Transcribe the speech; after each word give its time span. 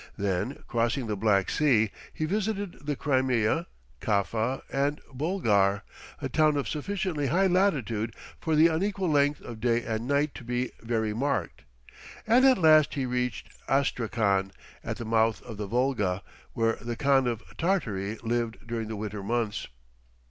Then, 0.17 0.57
crossing 0.67 1.05
the 1.05 1.15
Black 1.15 1.47
Sea, 1.51 1.91
he 2.11 2.25
visited 2.25 2.87
the 2.87 2.95
Crimea, 2.95 3.67
Kaffa, 3.99 4.63
and 4.73 4.99
Bulgar, 5.13 5.83
a 6.19 6.27
town 6.27 6.57
of 6.57 6.67
sufficiently 6.67 7.27
high 7.27 7.45
latitude 7.45 8.15
for 8.39 8.55
the 8.55 8.65
unequal 8.65 9.11
length 9.11 9.41
of 9.41 9.59
day 9.61 9.83
and 9.83 10.07
night 10.07 10.33
to 10.33 10.43
be 10.43 10.71
very 10.81 11.13
marked; 11.13 11.65
and 12.25 12.43
at 12.47 12.57
last 12.57 12.95
he 12.95 13.05
reached 13.05 13.49
Astrakhan, 13.69 14.51
at 14.83 14.97
the 14.97 15.05
mouth 15.05 15.39
of 15.43 15.57
the 15.57 15.67
Volga, 15.67 16.23
where 16.53 16.77
the 16.81 16.95
Khan 16.95 17.27
of 17.27 17.43
Tartary 17.57 18.17
lived 18.23 18.65
during 18.65 18.87
the 18.87 18.95
winter 18.95 19.21
months. 19.21 19.67